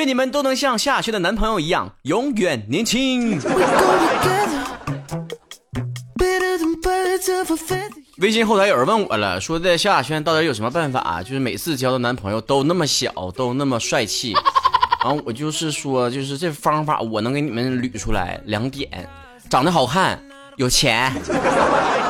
[0.00, 3.38] 愿你们都能像夏轩的男朋友一样，永远年轻。
[8.16, 11.22] 微信后台有人问我了，说在萧亚轩到底有什么办法？
[11.22, 14.32] 就是每次交的男朋友都那么小，都那么帅气。
[15.04, 19.06] 然后我就是说，就是这方法我能给你们捋出来两点：
[19.50, 20.18] 长得好看，
[20.56, 21.12] 有钱，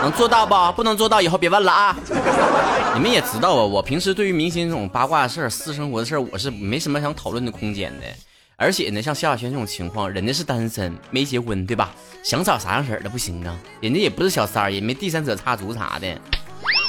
[0.01, 0.77] 能做到不？
[0.77, 1.96] 不能做到以后别问了啊！
[2.95, 8.07] 你们也知道啊，我平时对于明星这种八卦事儿、私生活的事儿，我是没什么想讨论的空间的。
[8.57, 11.91] 而且呢，像萧亚轩这种情况，人家是单身，没结婚，对吧？
[12.23, 13.57] 想找啥样式的不行啊？
[13.80, 16.07] 人家也不是小三儿，也没第三者插足啥的，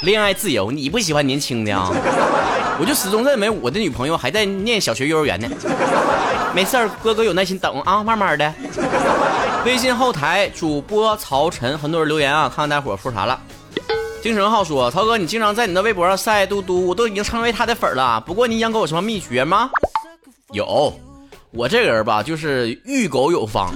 [0.02, 0.70] 恋爱自由。
[0.70, 1.90] 你不喜欢年轻的啊？
[2.80, 5.48] 我就始终认为我的女朋友还在念小学、幼儿园呢。
[6.54, 8.52] 没事儿，哥哥有耐心等啊，慢慢的。
[9.64, 13.40] 微信后台主播曹晨，很多人留言啊，看看大伙说啥了。
[14.20, 18.20] 精神号说：曹哥，你经常在你的微博上晒嘟嘟，我都已经成为他的粉了。
[18.26, 19.70] 不过你养狗有什么秘诀吗？
[20.52, 20.92] 有。
[21.52, 23.72] 我这个人吧，就是育狗有方。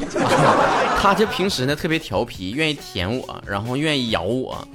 [1.00, 4.66] 他这平时呢特别调皮，愿意舔我，然后愿意咬我。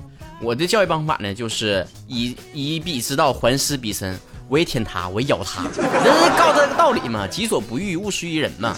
[0.42, 4.18] 我的教育方法呢，就是以以彼之道还施彼身。
[4.48, 5.64] 我也舔他，我也咬他。
[5.64, 7.28] 人是告这个道理嘛？
[7.28, 8.73] 己所不欲，勿施于人嘛。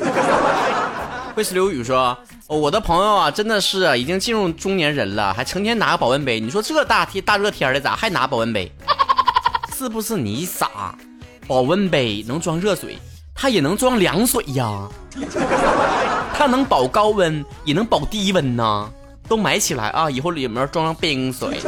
[1.35, 2.15] 会是刘宇说
[2.47, 6.39] ：“我的朋友啊，真的是已经进入中年人了，还成天拿个保温杯。
[6.39, 8.71] 你说这大天大热天的，咋还拿保温杯？
[9.75, 10.95] 是不是你傻？
[11.47, 12.97] 保温杯能装热水。”
[13.35, 14.87] 它也能装凉水呀，
[16.37, 18.87] 它能保高温，也能保低温呐。
[19.27, 21.59] 都买起来啊，以后里面装上冰水。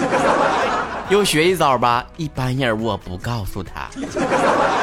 [1.10, 3.88] 又学一招吧，一般人我不告诉他。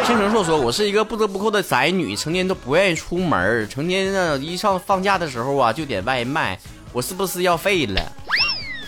[0.06, 6.58] 青城硕说：“我是一个不折不扣的宅女，成天都不愿意出门，成天呢一上放假的时候啊就点外卖，
[6.92, 8.00] 我是不是要废了？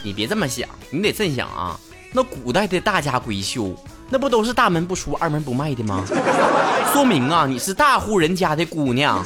[0.05, 1.79] 你别这么想，你得这么想啊。
[2.13, 3.75] 那古代的大家闺秀。”
[4.11, 6.05] 那不都是大门不出二门不迈的吗？
[6.93, 9.25] 说明啊，你是大户人家的姑娘。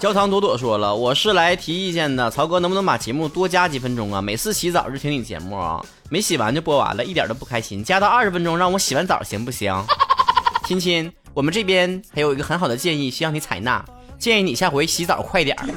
[0.00, 2.30] 焦糖朵朵说了，我是来提意见的。
[2.30, 4.22] 曹哥能不能把节目多加几分钟啊？
[4.22, 5.78] 每次洗澡就听你节目啊，
[6.08, 7.84] 没洗完就播完了，一点都不开心。
[7.84, 9.74] 加到二十分钟，让我洗完澡行不行？
[10.64, 13.84] 亲亲，我们这边还有一个很好的建议，希望你采纳。
[14.18, 15.68] 建议你下回洗澡快点儿，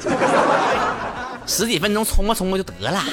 [1.46, 3.04] 十几分钟冲吧冲吧就得了。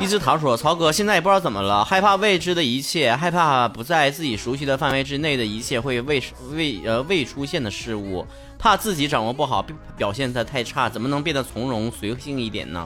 [0.00, 6.22] 一只桃说：“曹哥，现在也不知道怎么了，害怕未知的一切，害怕不在自己熟悉的范围之内的一切会未
[6.52, 8.26] 未呃未出现的事物，
[8.58, 9.62] 怕自己掌握不好，
[9.98, 12.82] 表现的太差，怎么能变得从容随性一点呢？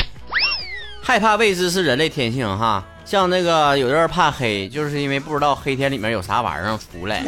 [1.01, 7.19] 害怕未知是人类天性哈，像那个有的人怕黑，就是因为不知道黑天里面有啥玩意儿出来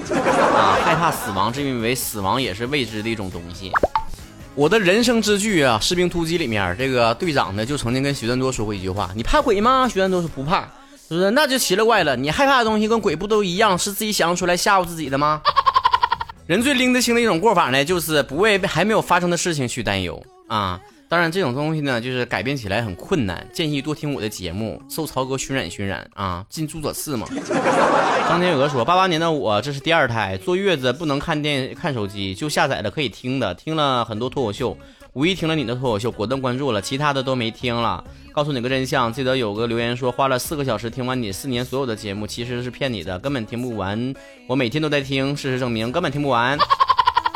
[0.57, 3.71] 啊，害怕死亡，是因为死亡也是未知的一种东西。”
[4.57, 10.63] 我的人生之剧啊，《士兵突击》里面这个队长呢，就曾经跟许三多说过一句话：“你怕鬼吗？”许三多说：“不怕。”
[11.07, 11.31] 是不是？
[11.33, 15.43] 那就奇了怪了，你害怕的东西跟鬼不都一样，是自己想象出来吓唬自己的吗？
[16.49, 20.81] 人最拎得清的一种过法呢，就是不为还没有发生的事情去担忧啊。
[21.09, 23.47] 当然，这种东西呢，就是改变起来很困难。
[23.53, 27.29] 建议多听我的节目，受曹哥熏染熏染啊，近朱者赤嘛。
[28.29, 34.77] 张天鹅说：“八八年的我，这是第二胎，坐月子不能看电看手机，就下载了可以听的，听了很多脱口秀。
[35.13, 38.03] 五一听了你的脱口秀，果断关注了，其他的都没听了。
[38.33, 44.13] 告诉你个真相，记得有个留言说花了四个小时听完你四年所有的节目，其实是骗你的，根本听不完。
[44.49, 46.59] 我每天都在听，事实证明根本听不完。”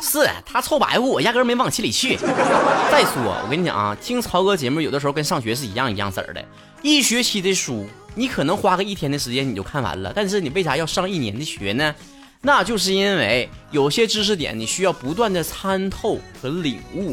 [0.01, 2.17] 是他臭白乎，我压根没往心里去。
[2.17, 6.45] 再说，我跟你讲啊，听曹哥节目有的时候跟上学是一样一样色儿的。
[6.83, 11.95] 一学期的书，你可能花个一天的时间你就看完了，但是你为啥要上一年的学呢？
[12.43, 17.13] 那就是因为有些知识点你需要不断的参透和领悟。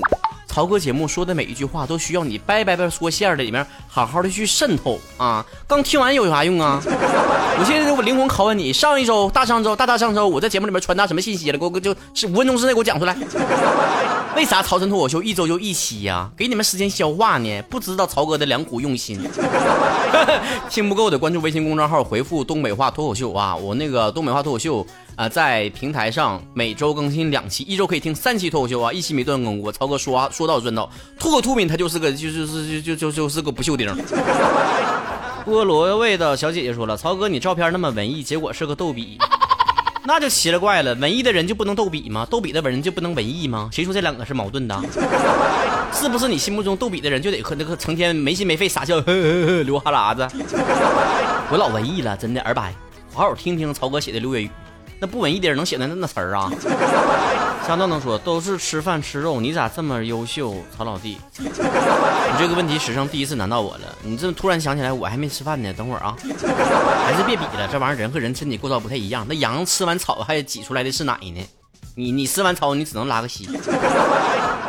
[0.58, 5.46] 曹哥节目说的每一句话都需要你掰掰掰说线的里面好好的去渗透啊！
[5.68, 6.82] 刚听完有啥用啊？
[7.60, 11.60] 我现在我灵魂拷问你：上一周、大上周、大大上周，我在节目里面传达什么信息了？
[11.60, 13.16] 给我就是五分钟之内给我讲出来。
[14.36, 16.28] 为啥曹晨脱口秀一周就一期呀？
[16.36, 17.62] 给你们时间消化呢？
[17.70, 19.22] 不知道曹哥的良苦用心。
[20.72, 23.56] 听不够的关注微信公众号，回复东北话脱口秀啊！
[23.56, 24.84] 我那个东北话脱口秀。
[25.18, 29.72] 啊，在平台上每周更新两期，一周可以听三期脱口秀啊，一期没断更过。
[29.72, 30.88] 曹哥说话说到赚到，
[31.20, 33.92] 吐口吐品他就是个就就是就就就就是个不锈钉。
[35.44, 39.18] 菠萝味的小姐姐说了，曹哥你照片那么文艺，结果是个逗比，
[40.06, 40.94] 那就奇了怪了。
[40.94, 42.28] 文艺的人就不能逗比吗？
[42.30, 43.72] 逗比的人就不能文艺吗？
[43.74, 44.80] 谁说这两个是矛盾的？
[45.92, 50.28] 是不是你心目中逗比的人就得和那个成天没心没肺傻笑呵呵呵流哈喇子？
[51.50, 52.72] 我老文艺了，真的二百，
[53.12, 54.52] 好好听听曹哥写的六月雨。
[55.00, 56.52] 那不文艺的人能写的那那词儿啊？
[57.68, 61.18] 相当能说都是吃饭吃肉，你咋这么优秀，曹老弟？
[61.38, 61.50] 你
[62.40, 63.96] 这个问题史上第一次难到我了。
[64.02, 65.72] 你这突然想起来，我还没吃饭呢。
[65.74, 66.16] 等会儿啊，
[67.06, 69.26] 还是别比了，这玩意儿人和人身体构造不太一样。
[69.30, 71.46] 那羊吃完草还挤出来的是奶呢。
[71.94, 73.48] 你你吃完草，你只能拉个稀。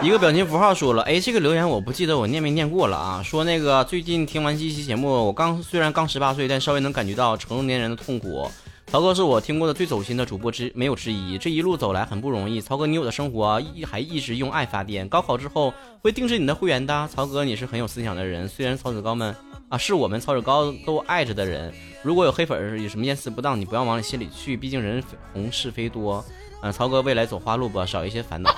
[0.03, 3.23] 一个表情符号说了，哎，这个留言我不记得我念没念过了啊。
[3.23, 8.51] 说那个最近听完这期节目，我刚虽然刚十八岁，但稍微能感觉到成年人的痛苦。
[8.91, 12.59] 曹哥是我听过的最走心的主播之没有之一，这一路走来很不容易。
[12.59, 15.07] 曹哥，你有的生活一还一直用爱发电。
[15.11, 17.07] 高考之后会定制你的会员的。
[17.15, 19.37] 曹哥，你是很有思想的人，虽然曹子高们
[19.69, 21.71] 啊是我们曹子高都爱着的人。
[22.03, 25.05] 如果有黑粉有什么言辞不当，你不要往你心里去，毕竟人
[25.35, 26.25] 红是非多。
[26.63, 28.51] 嗯，曹哥未来走花路吧，少一些烦恼。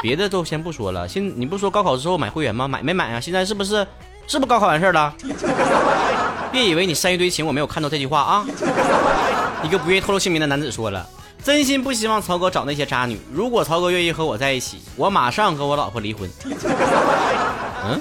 [0.00, 2.68] 别的都先不说了，现你不说高考之后买会员吗？
[2.68, 3.20] 买没买啊？
[3.20, 3.84] 现在是不是
[4.28, 5.12] 是不是高考完事儿了？
[6.56, 8.46] 别以为你删一堆情我没有看到这句话啊！
[9.62, 11.06] 一个不愿意透露姓名的男子说了
[11.44, 13.20] ：“真心不希望曹哥找那些渣女。
[13.30, 16.30] 如果曹哥愿意和我在一起，我马上和我老婆离婚。”
[17.84, 18.00] 嗯？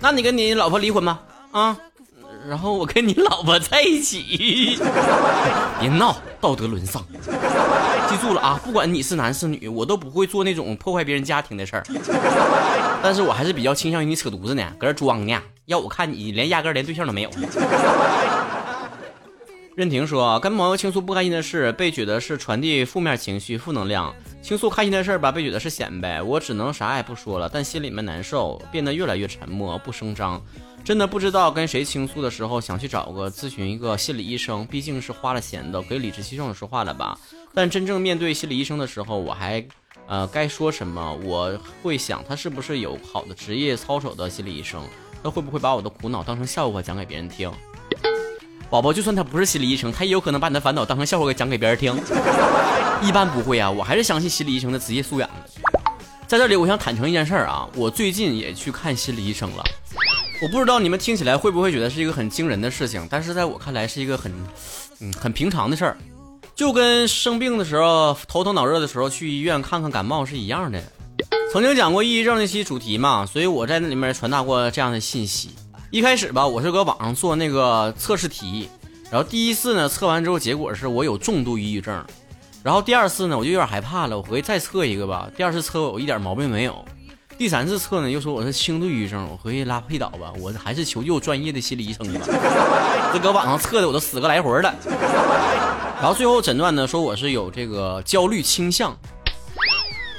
[0.00, 1.20] 那你跟你老婆离婚吧？
[1.52, 1.76] 啊？
[2.48, 4.78] 然后我跟你老婆在一起。
[5.78, 7.04] 别闹，道德沦丧。
[8.08, 8.60] 记住了啊！
[8.64, 11.84] 不管你是男是女，我都不会做那种破坏别人家庭的事儿。
[13.02, 15.40] 但是我还是比较倾向于你扯犊子呢，搁这装呢。
[15.66, 17.30] 要我看你连压根连对象都没有。
[19.76, 24.12] 任婷说：“跟朋友倾诉不开心的事，被觉得是传递负面情绪、负能量；
[24.42, 26.20] 倾诉开心的事吧，被觉得是显摆。
[26.20, 30.42] 我只能啥也不说了，但心里面难受，变得越来越沉默，不声张。
[30.82, 37.16] 真的不知道跟谁倾诉的时候，想去找个咨询一个心理医生，毕竟是花了钱的，可以理直气壮的说话了吧？
[37.58, 39.66] 但真正面对心理医生的时候，我还，
[40.06, 41.12] 呃，该说什么？
[41.24, 44.80] 我会想，他是不是有好的职业操守的心理医生？
[45.24, 47.50] 他会不会把我的苦恼当成笑话讲给别人听？”
[48.70, 51.92] 宝宝，就算他不是心理医生，他也有可能把你的烦恼当成笑话给讲给别人听。
[53.02, 55.50] 一般不会啊，我还是相信心理医生的职业素养的。
[56.28, 59.64] 在这里，我想坦诚一件事儿啊，我最近也去看心理医生了。
[60.40, 64.32] 我不知道你们听起来会不会觉得是一个很惊人的事情，但是在我看来是一个很，
[65.00, 65.96] 嗯，很平常的事儿，
[66.58, 70.82] 就跟生病的时候头疼脑热的时候去医院看看感冒是一样的。
[71.52, 75.50] 曾经讲过抑郁症那期主题嘛，所以我在那里面传达过这样的信息。
[75.92, 78.68] 一开始吧，我是搁网上做那个测试题，
[79.08, 82.04] 然后第一次呢测完之后，结果是我有重度抑郁症，
[82.64, 85.30] 然后第二次呢我就有点害怕了，我回去再测一个吧。
[85.36, 86.84] 第二次测我一点毛病没有，
[87.38, 92.20] 第三次测呢又说我是轻度抑郁症，我回去拉配倒吧，我还是求救专业的心理医生吧。
[93.12, 94.74] 这搁网上测的我都死个来回了，
[96.00, 98.96] 然后最后诊断呢说我是有这个焦虑倾向，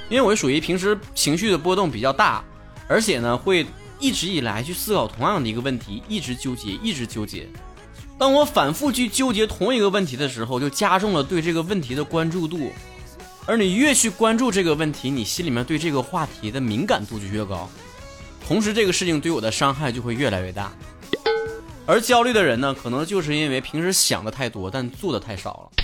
[0.09, 2.43] 因为我是属于平时情绪的波动比较大，
[2.87, 3.65] 而且呢会。
[4.01, 7.45] 一直以来去思考同样的一个问题，一直纠结，一直纠结。
[8.17, 12.71] 当我反复去纠结同一个问题的时候，就加重了对这个问题的关注度。
[13.45, 17.69] 而你越去关注这个问题，你心里面对这个话题的敏感度就越高。
[18.47, 20.71] 同时，这个事情对我的伤害就会越来越大。
[21.89, 25.83] 而焦虑的人呢，可能就是因为平时想的太多，但做的太少了。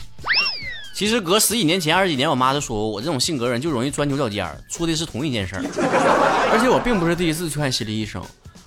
[0.94, 5.64] 其实隔十几年前、二十几年，我妈就说我这种性格人就容易钻牛角尖儿，说的是同一件事儿。
[6.54, 8.24] 而且我并不是第一次去看心理医生，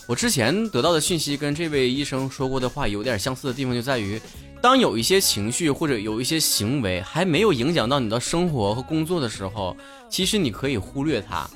[0.09, 4.21] 我之前得到的信息跟这位医生说过的话有点相似的地方，就在于，
[4.61, 9.77] 当有一些情绪或者有一些行为还没有影响到你的生活和工作的时候，
[10.11, 11.49] 其实你可以忽略它，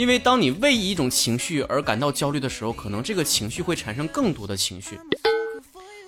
[0.00, 4.98] 因为当你为一种情绪而感到焦虑的时候，可能这个情绪会产生更多的情绪。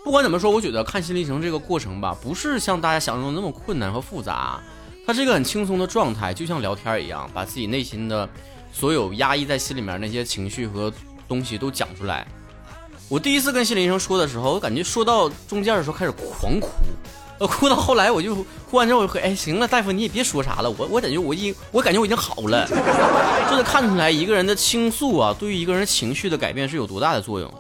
[0.03, 4.59] 不管怎么说，我觉得看心理医生这个过程吧，不是像大家想象中那么困难和复杂，
[5.07, 8.27] 它是一个很轻松的状态，就像聊天一样，把自己内心的
[8.73, 10.91] 所有压抑在心里面那些情绪和
[11.29, 12.27] 东西都讲出来。
[13.11, 16.71] 我第一次跟心理医生说的时候，我感觉说到中间的时候开始狂哭，
[17.43, 18.37] 我，哭到后来我就
[18.71, 22.69] 哭完之后，我说：“哎，行了，大夫你也别说啥了，我我感觉我已我感觉我已经好了。
[23.51, 27.53] ”就是看出来一个人的倾诉啊，对于一个人情绪的改变是有多大的作用。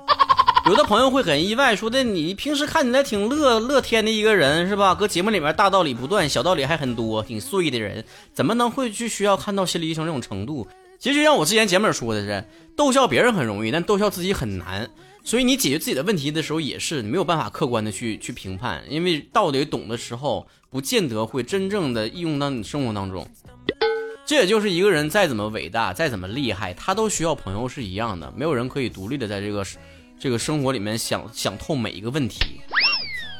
[0.66, 4.94] 有的朋友会很意外，说的你平时看起来挺乐乐天的一个人是吧？
[4.94, 10.68] 搁节目里面大道理不断，小道理还很多，挺碎的人，怎么能会去需要看到心理医生这种程度？
[11.00, 12.44] 其实就像我之前节目说的是，
[12.76, 14.88] 逗笑别人很容易，但逗笑自己很难。
[15.24, 23.26] 所以你解决自己的问题的时候，也是没有办法客观的去去评判，因为道理懂的时候，不见得会真正的应用到你生活当中。
[24.26, 29.64] 这也就是一个人再怎么伟大，再怎么厉害，他都需要朋友是一样的，没有人可以独立的在这个。
[30.20, 32.60] 这个生活里面想想透每一个问题，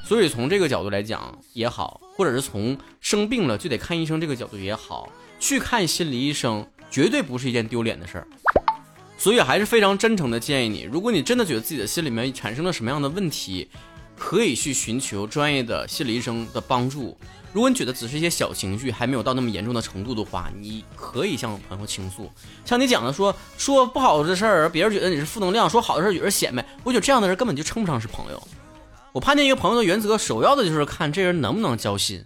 [0.05, 5.09] 所以从这个角度来讲也好，或者是从生病了就得看医生这个角度也好，
[5.39, 8.27] 去看心理医生绝对不是一件丢脸的事儿。
[9.23, 13.69] 所以还是非常真诚的建议你，如果你真的觉得自己的心里面产生了什么样的问题，
[14.19, 17.17] 可以去寻求专业的心理医生的帮助。
[17.53, 22.29] 如果你觉得只是一些小情绪，还没有到那么严重的程度的话，你可以向朋友倾诉。
[22.65, 26.67] 像你讲的说说不好的事儿，别人觉得你是负能量；说好的事儿，有人显摆。
[26.83, 28.43] 我觉得这样的人根本就称不上是朋友。
[29.13, 32.25] 我判定一个朋友的原则，首要的就是看这人能不能交心。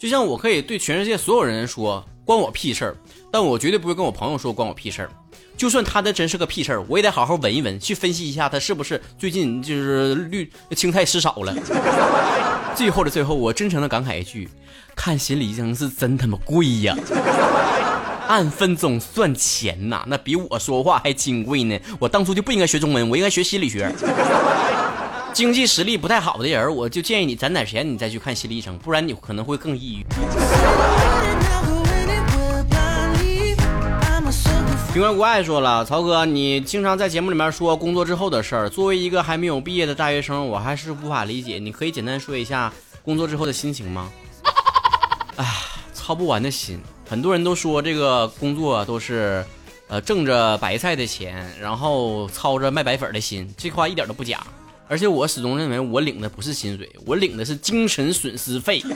[0.00, 2.96] 就像我可以对全世界所有人说关我屁事儿，
[3.30, 5.10] 但我绝对不会跟我朋友说关我屁事儿。
[5.56, 11.54] 就算他的真是个屁事儿，我也得好好闻一闻，去分析一下他是不是最近就是绿青菜吃少了。
[12.74, 14.48] 最后的最后，我真诚的感慨一句：
[14.96, 16.96] 看心理医生是真他妈贵呀，
[18.28, 21.78] 按分钟算钱呐，那比我说话还金贵呢。
[21.98, 23.92] 我当初就不应该学中文，我应该学心理学。
[25.34, 30.06] 经济实力不太好的人，我就建议你攒点钱，你再去看心理医生，不然你可能会更抑郁。
[34.92, 38.68] 平官国爱说了，曹哥，你经常在节目里面说工作之后的事儿。
[38.68, 41.58] 作为一个还没有毕业的大学生，我还是无法理解。
[41.58, 42.70] 你可以简单说一下
[43.02, 44.10] 工作之后的心情吗？
[45.36, 45.46] 哎，
[45.94, 46.78] 操不完的心。
[47.08, 49.42] 很多人都说这个工作都是，
[49.88, 53.50] 呃，挣着白菜的钱，然后操着卖白粉的心。
[53.56, 54.46] 这话一点都不假。
[54.88, 58.82] 而且我始终认为，我领的不是薪水，我领的是精神损失费。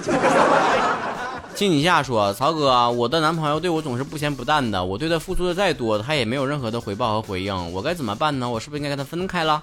[1.56, 8.46] 亲底下说，曹哥，我的男朋友对我总是不咸不淡的，我对他付出的再多，他也没有任何的回报和回应，我该怎么办呢？
[8.46, 9.62] 我是不是应该跟他分开了？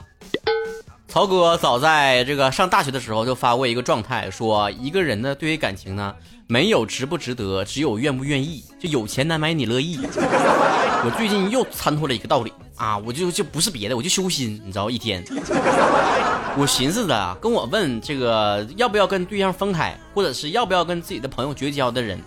[1.08, 6.16] 曹哥早在这个上大学的时候就发过一个状态，说一个人呢，对于感情呢，
[6.48, 8.64] 没有值不值得，只有愿不愿意。
[8.80, 10.00] 就有钱难买你乐意。
[10.02, 15.24] 我最近又参透了一个道理啊，我就就不是别的，我就修心，你知道一天。
[16.58, 22.20] 我寻思着跟我问这个要不要跟对象分开，或者是要不要跟自己的朋友绝交的人，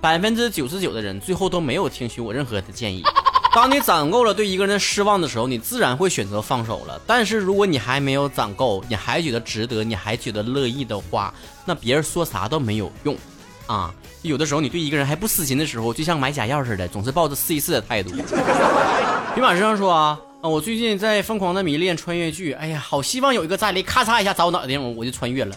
[0.00, 3.02] 百分之九十九的人最后都没有听取我任何的建议。
[3.54, 7.00] 当你攒够了对一个人失望的时候，你自然会选择放手了。
[7.06, 11.32] 但是如果你还没有攒够，你还觉得值得，你还觉得乐意的话，
[11.64, 13.16] 那别人说啥都没有用
[13.66, 13.94] 啊。
[14.22, 18.10] 有的时候你对一个人还不死心的时候，就像买假药似的，总是抱着试一试的态度。
[19.34, 20.18] 平板上说啊。
[20.40, 25.56] 啊，我最近在疯狂的迷恋穿越剧，哎呀，好希望有一个战雷，咔嚓一下砸我脑袋上，我就穿越了。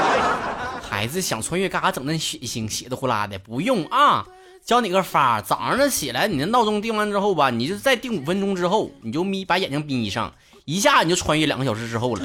[0.88, 1.92] 孩子想穿越干啥？
[1.92, 4.26] 整那血腥、血的呼啦的，不用啊！
[4.64, 10.32] 教你个法，早上起来，你的闹钟定完之后吧，你就再定五分钟之后，你就眯把眼睛眯上，
[10.64, 12.24] 一下你就穿越两个小时之后了。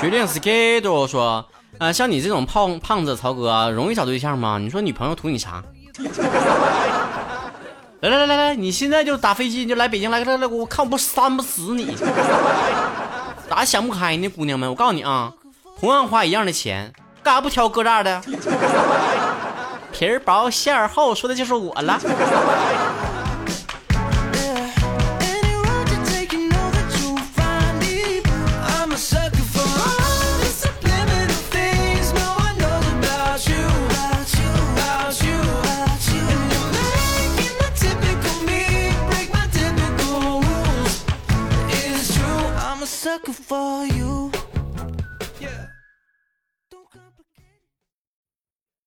[0.00, 1.44] 决定 schedule 说，
[1.78, 4.58] 啊，像你这种胖胖子，曹哥容易找对象吗？
[4.58, 5.62] 你说女朋友图你啥？
[8.00, 11.96] 来来来来来，你现在就打飞机，你就来北京来来来，我看我不扇不死你！
[13.50, 14.68] 咋想不开呢，姑娘们？
[14.68, 15.32] 我告诉你啊，
[15.80, 16.92] 同样花一样的钱，
[17.22, 18.22] 干啥不挑哥这的？
[19.90, 21.98] 皮儿薄馅儿厚，说的就是我了。